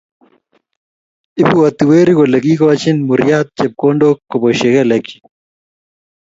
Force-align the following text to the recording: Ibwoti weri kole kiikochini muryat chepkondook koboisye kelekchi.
Ibwoti 1.41 1.83
weri 1.89 2.11
kole 2.17 2.37
kiikochini 2.43 3.05
muryat 3.07 3.47
chepkondook 3.57 4.17
koboisye 4.29 4.67
kelekchi. 4.75 5.17